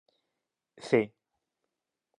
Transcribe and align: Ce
Ce 0.81 1.13